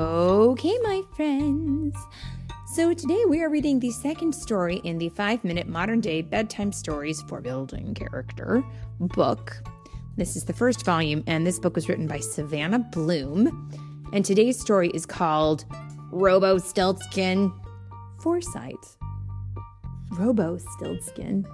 [0.00, 1.94] Okay, my friends.
[2.74, 6.72] So today we are reading the second story in the five minute modern day bedtime
[6.72, 8.64] stories for building character
[8.98, 9.62] book.
[10.16, 13.70] This is the first volume, and this book was written by Savannah Bloom.
[14.14, 15.66] And today's story is called
[16.10, 17.52] Robo Stiltzkin
[18.22, 18.96] Foresight.
[20.12, 21.44] Robo Stiltzkin.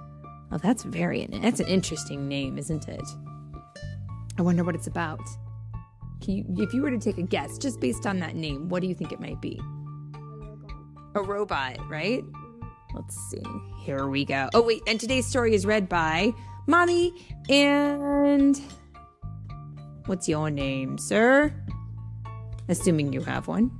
[0.53, 3.03] Oh, that's very that's an interesting name, isn't it?
[4.37, 5.19] I wonder what it's about.
[6.27, 8.81] Can you, if you were to take a guess, just based on that name, what
[8.81, 9.61] do you think it might be?
[11.15, 12.21] A robot, right?
[12.93, 13.41] Let's see.
[13.79, 14.49] Here we go.
[14.53, 14.81] Oh, wait.
[14.87, 16.33] And today's story is read by
[16.67, 17.13] Mommy
[17.47, 18.61] and.
[20.07, 21.53] What's your name, sir?
[22.67, 23.71] Assuming you have one.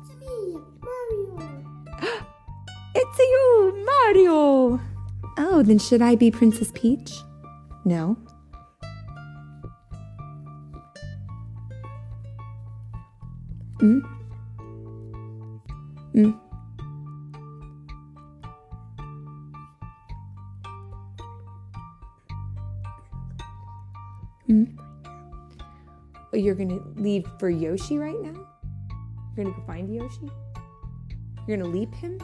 [0.00, 1.62] It's me, Mario.
[2.94, 4.80] It's you, Mario!
[5.36, 7.12] Oh, then should I be Princess Peach?
[7.84, 8.16] No.
[13.80, 14.00] Mm?
[16.14, 16.40] Mm.
[24.48, 24.78] Mm.
[26.32, 28.32] You're gonna leave for Yoshi right now?
[29.36, 30.30] You're gonna go find Yoshi?
[31.46, 32.18] You're gonna leap him?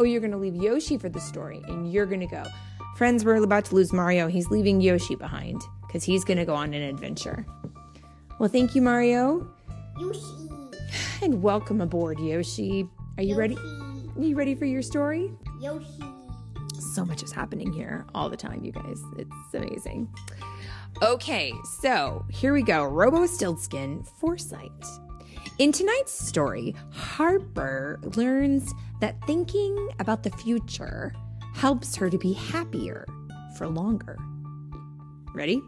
[0.00, 2.44] Oh, you're gonna leave Yoshi for the story and you're gonna go.
[2.96, 4.28] Friends, we're about to lose Mario.
[4.28, 7.44] He's leaving Yoshi behind because he's gonna go on an adventure.
[8.38, 9.48] Well, thank you, Mario.
[9.98, 10.20] Yoshi.
[11.20, 12.88] And welcome aboard, Yoshi.
[13.16, 13.56] Are you ready?
[13.56, 15.32] Are you ready for your story?
[15.60, 16.00] Yoshi.
[16.94, 19.02] so much is happening here all the time, you guys.
[19.16, 20.08] It's amazing.
[21.02, 22.84] Okay, so here we go.
[22.84, 24.70] Robo Stiltzkin Foresight.
[25.58, 31.14] In tonight's story, Harper learns that thinking about the future
[31.54, 33.06] helps her to be happier
[33.56, 34.18] for longer.
[35.34, 35.62] Ready?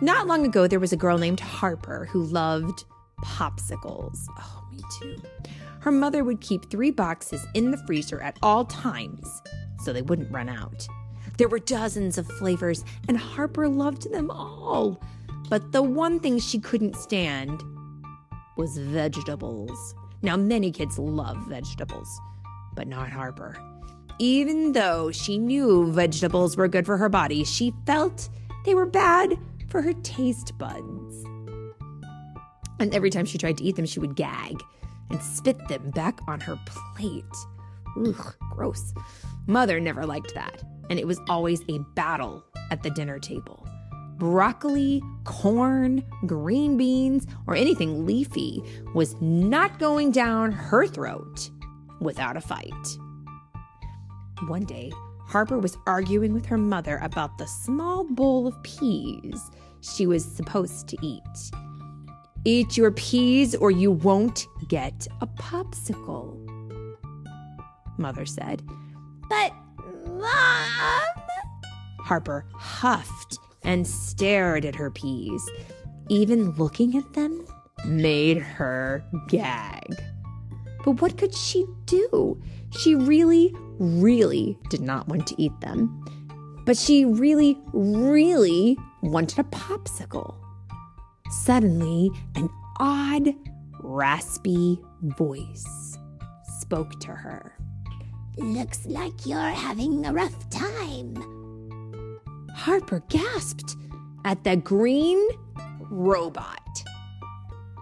[0.00, 2.84] Not long ago, there was a girl named Harper who loved
[3.22, 4.26] popsicles.
[4.38, 5.16] Oh, me too.
[5.80, 9.42] Her mother would keep three boxes in the freezer at all times
[9.82, 10.86] so they wouldn't run out.
[11.38, 15.00] There were dozens of flavors, and Harper loved them all.
[15.48, 17.62] But the one thing she couldn't stand
[18.56, 19.94] was vegetables.
[20.20, 22.20] Now, many kids love vegetables,
[22.78, 23.56] but not Harper.
[24.20, 28.28] Even though she knew vegetables were good for her body, she felt
[28.64, 29.36] they were bad
[29.68, 31.24] for her taste buds.
[32.78, 34.62] And every time she tried to eat them, she would gag
[35.10, 36.56] and spit them back on her
[36.94, 37.24] plate.
[38.06, 38.94] Ugh, gross.
[39.48, 43.66] Mother never liked that, and it was always a battle at the dinner table.
[44.18, 48.62] Broccoli, corn, green beans, or anything leafy
[48.94, 51.50] was not going down her throat
[52.00, 52.98] without a fight.
[54.46, 54.92] One day,
[55.26, 59.50] Harper was arguing with her mother about the small bowl of peas
[59.80, 61.22] she was supposed to eat.
[62.44, 66.36] Eat your peas or you won't get a popsicle,
[67.98, 68.62] Mother said.
[69.28, 69.52] But,
[70.06, 71.02] Mom.
[71.98, 75.46] Harper huffed and stared at her peas.
[76.08, 77.44] Even looking at them
[77.84, 79.94] made her gag.
[80.88, 82.40] But what could she do?
[82.70, 86.02] She really, really did not want to eat them.
[86.64, 90.34] But she really, really wanted a popsicle.
[91.28, 92.48] Suddenly, an
[92.80, 93.34] odd,
[93.82, 95.98] raspy voice
[96.58, 97.54] spoke to her.
[98.38, 101.14] Looks like you're having a rough time.
[102.54, 103.76] Harper gasped
[104.24, 105.22] at the green
[105.90, 106.82] robot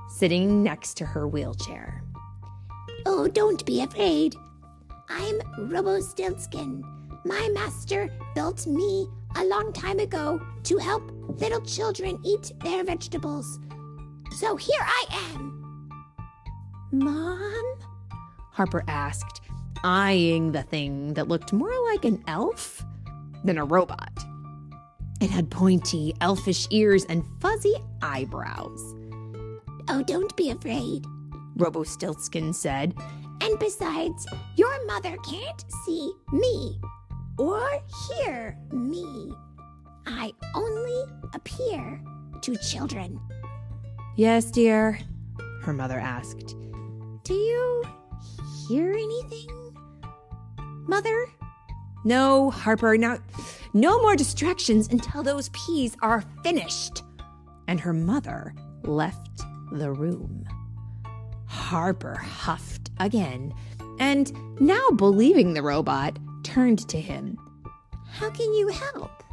[0.09, 2.03] sitting next to her wheelchair.
[3.09, 4.35] Oh, don't be afraid.
[5.09, 6.83] I'm Robo Stiltzkin.
[7.25, 9.07] My master built me
[9.37, 13.61] a long time ago to help little children eat their vegetables.
[14.39, 16.01] So here I am.
[16.91, 17.65] Mom?
[18.51, 19.41] Harper asked,
[19.85, 22.85] eyeing the thing that looked more like an elf
[23.45, 24.19] than a robot.
[25.21, 28.97] It had pointy, elfish ears and fuzzy eyebrows.
[29.89, 31.07] Oh, don't be afraid.
[31.57, 32.95] Robo Stiltzkin said,
[33.41, 34.27] And besides,
[34.57, 36.79] your mother can't see me
[37.39, 37.67] or
[38.09, 39.33] hear me.
[40.07, 41.05] I only
[41.35, 42.01] appear
[42.43, 43.19] to children.
[44.17, 44.99] Yes, dear,
[45.63, 46.55] her mother asked.
[47.25, 47.85] Do you
[48.69, 49.77] hear anything?
[50.87, 51.27] Mother?
[52.05, 53.19] No, Harper, now,
[53.75, 57.03] no more distractions until those peas are finished.
[57.67, 58.55] And her mother
[58.85, 59.41] left
[59.73, 60.45] the room.
[61.57, 63.53] Harper huffed again,
[63.99, 64.31] and
[64.61, 67.37] now believing the robot, turned to him.
[68.09, 69.25] How can you help?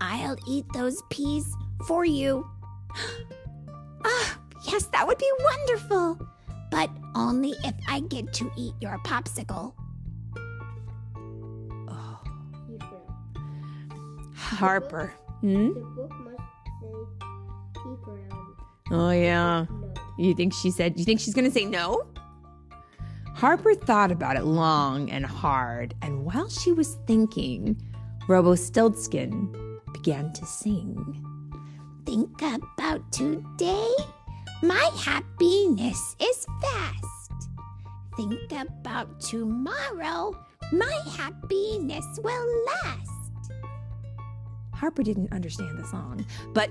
[0.00, 1.54] I'll eat those peas
[1.86, 2.46] for you.
[4.02, 6.18] Ah, yes, that would be wonderful.
[6.70, 9.74] But only if I get to eat your popsicle.
[14.34, 15.12] Harper.
[15.42, 15.74] Hmm?
[15.74, 16.38] The book must
[16.80, 17.04] say
[17.74, 18.06] peek.
[18.90, 19.66] Oh, yeah.
[20.20, 22.06] You think she said, you think she's going to say no?
[23.34, 27.80] Harper thought about it long and hard, and while she was thinking,
[28.28, 31.24] Robostiltzkin began to sing.
[32.04, 33.88] Think about today.
[34.62, 37.48] My happiness is fast.
[38.14, 40.38] Think about tomorrow.
[40.70, 43.52] My happiness will last.
[44.74, 46.70] Harper didn't understand the song, but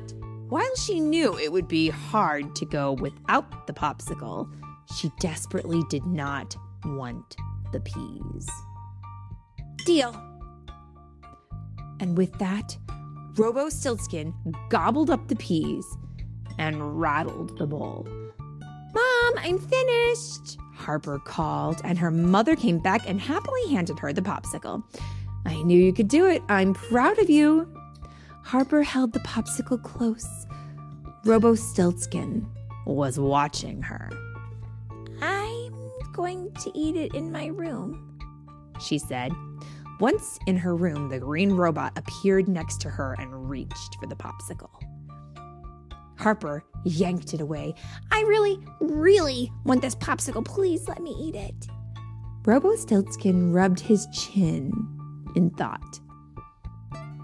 [0.49, 4.51] while she knew it would be hard to go without the popsicle,
[4.97, 6.55] she desperately did not
[6.85, 7.35] want
[7.71, 8.49] the peas.
[9.85, 10.19] Deal.
[11.99, 12.77] And with that,
[13.35, 14.33] Robo Stiltzkin
[14.69, 15.85] gobbled up the peas
[16.57, 18.07] and rattled the bowl.
[18.93, 24.21] Mom, I'm finished, Harper called, and her mother came back and happily handed her the
[24.21, 24.83] popsicle.
[25.45, 26.41] I knew you could do it.
[26.49, 27.71] I'm proud of you.
[28.49, 30.47] Harper held the popsicle close.
[31.23, 32.47] Robo Stiltzkin
[32.87, 34.09] was watching her.
[35.21, 35.71] I'm
[36.13, 38.19] going to eat it in my room.
[38.81, 39.31] She said.
[39.99, 44.15] Once in her room, the green robot appeared next to her and reached for the
[44.15, 44.71] popsicle.
[46.17, 47.75] Harper yanked it away.
[48.11, 50.43] I really, really want this popsicle.
[50.43, 51.67] Please let me eat it.
[52.43, 54.73] Robo Stiltzkin rubbed his chin
[55.35, 55.99] in thought.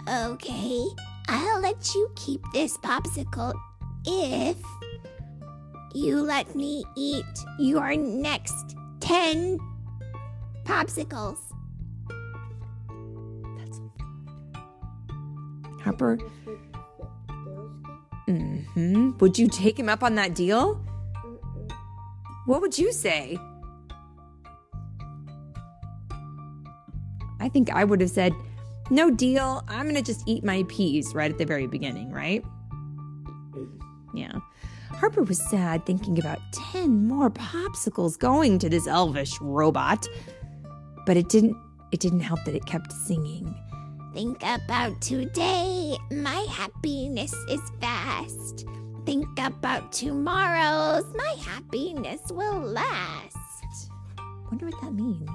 [0.07, 0.85] Okay,
[1.27, 3.53] I'll let you keep this popsicle
[4.05, 4.57] if
[5.93, 7.25] you let me eat
[7.57, 9.57] your next 10
[10.63, 11.37] popsicles.
[13.57, 13.79] That's
[15.81, 16.17] Harper.
[18.27, 19.17] Mm-hmm.
[19.19, 20.83] Would you take him up on that deal?
[22.45, 23.39] What would you say?
[27.39, 28.33] I think I would have said,
[28.89, 29.63] no deal.
[29.67, 32.43] I'm going to just eat my peas right at the very beginning, right?
[34.13, 34.39] Yeah.
[34.89, 36.39] Harper was sad thinking about
[36.71, 40.07] 10 more popsicles going to this elvish robot.
[41.05, 41.57] But it didn't
[41.91, 43.53] it didn't help that it kept singing.
[44.13, 45.97] Think about today.
[46.11, 48.65] My happiness is fast.
[49.05, 51.05] Think about tomorrow's.
[51.15, 53.37] My happiness will last.
[54.49, 55.29] Wonder what that means.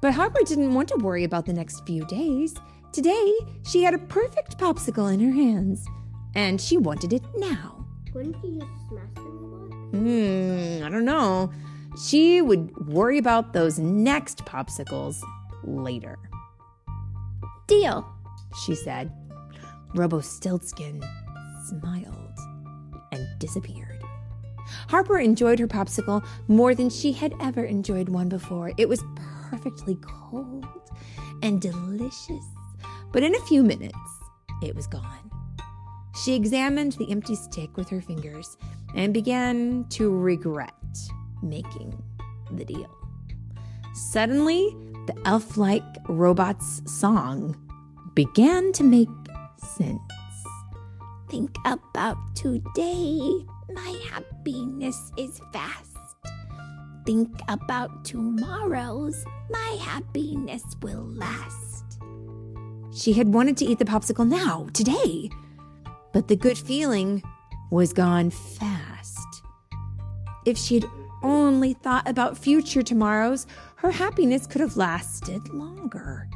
[0.00, 2.54] But Harper didn't want to worry about the next few days.
[2.92, 3.34] Today,
[3.64, 5.84] she had a perfect popsicle in her hands,
[6.34, 7.86] and she wanted it now.
[8.12, 9.76] Couldn't you just smash the robot?
[9.90, 11.52] Hmm, I don't know.
[12.06, 15.20] She would worry about those next popsicles
[15.64, 16.16] later.
[17.66, 18.06] Deal.
[18.64, 19.12] She said.
[19.94, 21.02] Robo Stiltzkin
[21.68, 22.38] smiled
[23.12, 24.02] and disappeared.
[24.88, 28.72] Harper enjoyed her popsicle more than she had ever enjoyed one before.
[28.76, 29.02] It was
[29.50, 30.66] perfectly cold
[31.42, 32.44] and delicious,
[33.12, 33.96] but in a few minutes,
[34.62, 35.30] it was gone.
[36.24, 38.56] She examined the empty stick with her fingers
[38.94, 40.72] and began to regret
[41.42, 42.02] making
[42.52, 42.94] the deal.
[43.94, 47.56] Suddenly, the elf like robot's song
[48.14, 49.08] began to make
[49.76, 50.00] sense.
[51.30, 53.46] Think about today.
[53.72, 55.87] My happiness is fast.
[57.08, 59.24] Think about tomorrow's.
[59.48, 61.98] My happiness will last.
[62.94, 65.30] She had wanted to eat the popsicle now, today.
[66.12, 67.22] But the good feeling
[67.70, 69.42] was gone fast.
[70.44, 70.84] If she'd
[71.22, 73.46] only thought about future tomorrows,
[73.76, 76.28] her happiness could have lasted longer.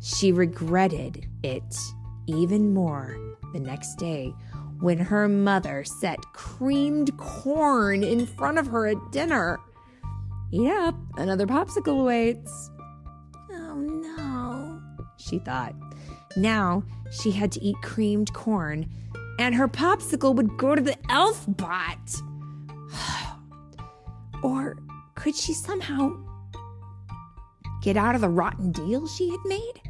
[0.00, 1.76] She regretted it
[2.26, 3.16] even more
[3.52, 4.34] the next day
[4.80, 9.60] when her mother set creamed corn in front of her at dinner.
[10.50, 12.70] Eat up, another popsicle awaits.
[13.52, 14.80] Oh no.
[15.18, 15.74] she thought.
[16.36, 18.88] Now she had to eat creamed corn,
[19.38, 21.98] and her popsicle would go to the elf bot.
[24.42, 24.78] or
[25.14, 26.16] could she somehow
[27.82, 29.82] get out of the rotten deal she had made?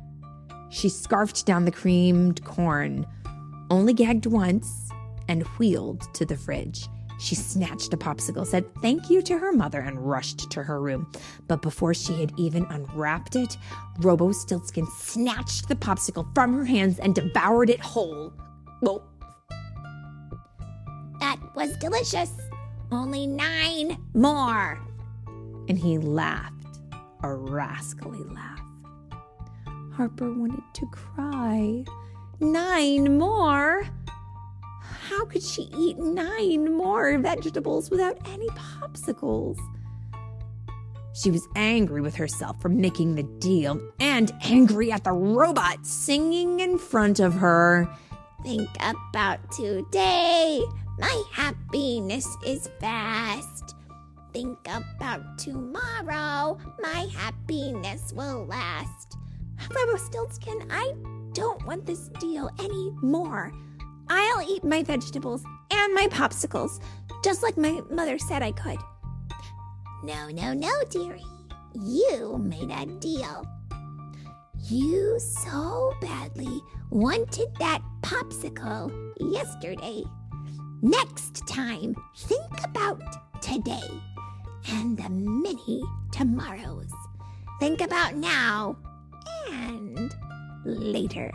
[0.70, 3.06] She scarfed down the creamed corn,
[3.70, 4.90] only gagged once,
[5.28, 6.88] and wheeled to the fridge.
[7.18, 11.10] She snatched a popsicle, said thank you to her mother, and rushed to her room.
[11.48, 13.56] But before she had even unwrapped it,
[14.00, 18.32] Robo Stiltzkin snatched the popsicle from her hands and devoured it whole.
[18.82, 19.02] Well,
[21.20, 22.32] That was delicious.
[22.92, 24.78] Only nine more.
[25.68, 26.78] and he laughed,
[27.22, 28.62] a rascally laugh.
[29.92, 31.84] Harper wanted to cry.
[32.40, 33.84] Nine more?
[35.08, 39.56] How could she eat nine more vegetables without any popsicles?
[41.14, 46.60] She was angry with herself for making the deal and angry at the robot singing
[46.60, 47.88] in front of her.
[48.42, 50.62] Think about today.
[50.98, 53.76] My happiness is fast.
[54.34, 56.58] Think about tomorrow.
[56.80, 59.16] My happiness will last.
[59.74, 60.92] Rumpelstiltskin, I
[61.32, 63.52] don't want this deal anymore.
[64.10, 66.80] I'll eat my vegetables and my popsicles,
[67.22, 68.78] just like my mother said I could.
[70.02, 71.22] No, no, no, dearie.
[71.74, 73.44] You made a deal.
[74.64, 76.60] You so badly
[76.90, 80.02] wanted that popsicle yesterday.
[80.82, 83.02] Next time, think about
[83.42, 83.90] today
[84.68, 86.92] and the many tomorrows.
[87.60, 88.76] Think about now
[89.50, 90.14] and
[90.64, 91.32] later.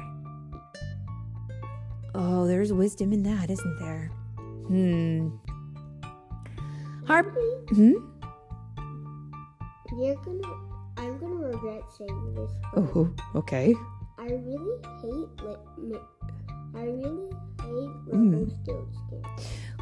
[2.15, 4.11] Oh, there's wisdom in that, isn't there?
[4.67, 5.29] Hmm.
[7.07, 7.35] Harp.
[7.69, 7.93] Hmm?
[9.99, 10.47] You're gonna.
[10.97, 12.51] I'm gonna regret saying this.
[12.75, 13.75] Oh, okay.
[14.17, 15.43] I really hate.
[15.43, 15.97] Like, mi-
[16.75, 17.29] I really
[17.61, 18.33] hate Mm.
[18.33, 19.23] Rumpelstiltskin.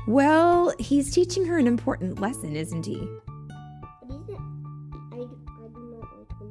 [0.07, 2.97] Well, he's teaching her an important lesson, isn't he?
[2.97, 4.37] What is it?
[5.13, 6.05] I, d- I do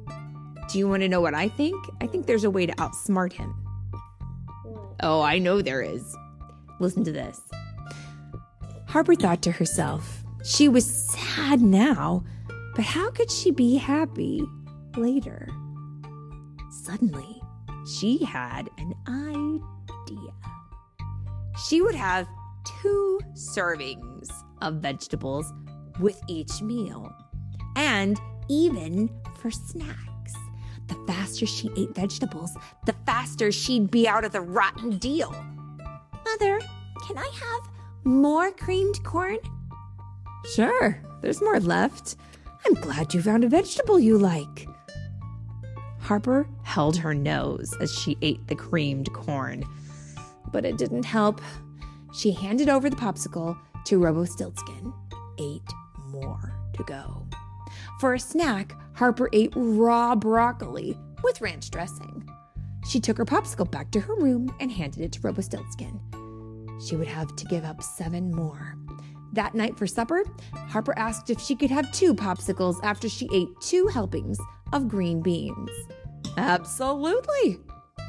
[0.07, 0.69] like.
[0.69, 1.75] Do you want to know what I think?
[1.99, 3.53] I think there's a way to outsmart him.
[5.01, 6.15] Oh, I know there is.
[6.79, 7.41] Listen to this.
[8.87, 12.23] Harper thought to herself, she was sad now,
[12.75, 14.43] but how could she be happy
[14.97, 15.47] later?
[16.83, 17.41] Suddenly,
[17.99, 20.33] she had an idea.
[21.67, 22.27] She would have
[22.81, 24.29] two servings
[24.61, 25.51] of vegetables
[25.99, 27.11] with each meal,
[27.75, 30.10] and even for snacks.
[31.07, 32.55] Faster she ate vegetables,
[32.85, 35.31] the faster she'd be out of the rotten deal.
[36.25, 36.59] Mother,
[37.05, 37.69] can I have
[38.03, 39.37] more creamed corn?
[40.53, 42.15] Sure, there's more left.
[42.65, 44.67] I'm glad you found a vegetable you like.
[45.99, 49.63] Harper held her nose as she ate the creamed corn,
[50.51, 51.41] but it didn't help.
[52.13, 54.93] She handed over the popsicle to Robostiltzkin.
[55.39, 55.63] Eight
[56.07, 57.25] more to go.
[57.99, 62.27] For a snack, Harper ate raw broccoli with ranch dressing.
[62.87, 65.99] She took her popsicle back to her room and handed it to Robostiltzkin.
[66.85, 68.75] She would have to give up seven more.
[69.33, 73.49] That night for supper, Harper asked if she could have two popsicles after she ate
[73.61, 74.37] two helpings
[74.73, 75.69] of green beans.
[76.37, 77.59] Absolutely,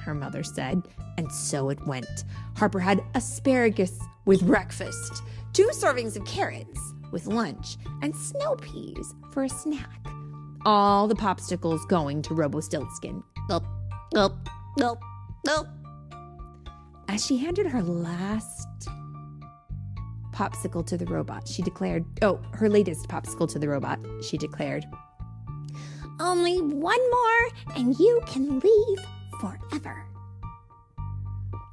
[0.03, 0.83] her mother said,
[1.17, 2.25] and so it went.
[2.57, 5.23] Harper had asparagus with breakfast,
[5.53, 6.81] two servings of carrots
[7.12, 10.07] with lunch, and snow peas for a snack.
[10.64, 13.23] All the popsicles going to Robostiltzkin.
[13.49, 13.64] Gulp,
[14.14, 15.00] gulp, gulp,
[15.45, 15.66] gulp.
[17.09, 18.69] As she handed her last
[20.33, 24.85] popsicle to the robot, she declared, oh, her latest popsicle to the robot, she declared,
[26.21, 28.99] Only one more, and you can leave
[29.40, 30.07] forever.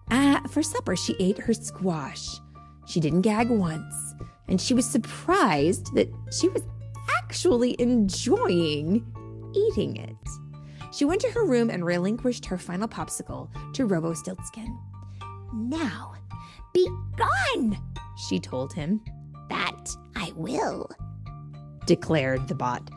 [0.10, 2.28] Ah, for supper, she ate her squash.
[2.88, 4.16] She didn't gag once,
[4.48, 6.64] and she was surprised that she was
[7.30, 9.06] actually enjoying
[9.54, 10.16] eating it.
[10.92, 14.76] She went to her room and relinquished her final popsicle to Robostiltzkin.
[15.54, 16.16] Now,
[16.74, 17.78] be gone!
[18.28, 19.00] She told him,
[19.50, 20.90] That I will.
[21.86, 22.90] declared the bot.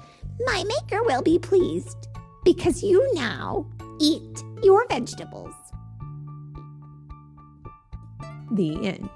[0.46, 2.08] My maker will be pleased
[2.42, 3.66] because you now
[4.00, 5.54] eat your vegetables.
[8.50, 9.10] The end.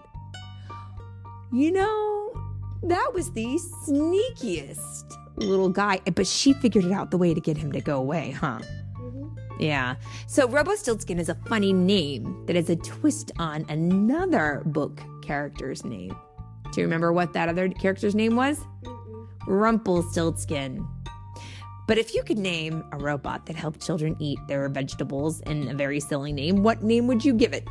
[1.52, 2.15] You know,
[2.82, 7.56] that was the sneakiest little guy, but she figured it out the way to get
[7.56, 8.58] him to go away, huh?
[8.98, 9.36] Mhm.
[9.58, 9.96] Yeah.
[10.26, 16.16] So Robostiltzkin is a funny name that is a twist on another book character's name.
[16.72, 18.60] Do you remember what that other character's name was?
[19.46, 20.86] Rumpelstiltskin.
[21.86, 25.74] But if you could name a robot that helped children eat their vegetables in a
[25.74, 27.68] very silly name, what name would you give it?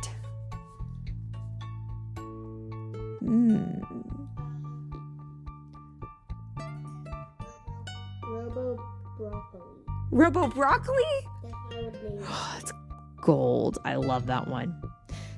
[3.20, 3.95] Hmm.
[10.16, 11.02] Robo Broccoli?
[11.42, 12.24] That's what I would name it.
[12.26, 12.72] Oh, it's
[13.20, 13.78] gold.
[13.84, 14.74] I love that one.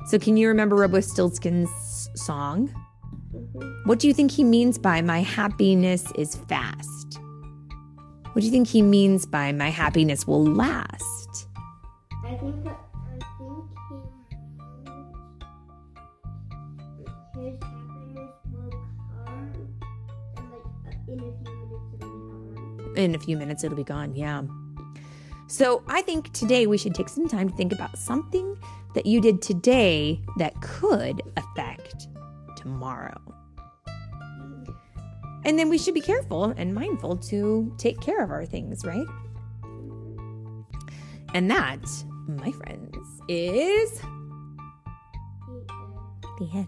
[0.07, 2.71] So, can you remember Robostiltzkin's song?
[3.35, 3.87] Mhm.
[3.87, 7.19] What do you think he means by my happiness is fast?
[8.33, 11.49] What do you think he means by my happiness will last?
[12.25, 13.65] I think that I think
[17.35, 18.71] he his happiness will
[19.25, 19.53] come
[20.37, 21.99] and like uh, in a few minutes it'll be
[22.79, 22.97] gone.
[22.97, 24.15] In a few minutes, it'll be gone.
[24.15, 24.43] Yeah.
[25.51, 28.55] So, I think today we should take some time to think about something
[28.95, 32.09] that you did today that could affect
[32.55, 33.19] tomorrow?
[35.47, 39.07] And then we should be careful and mindful to take care of our things, right?
[41.33, 41.83] And that,
[42.27, 42.97] my friends,
[43.29, 44.01] is
[46.39, 46.68] the end.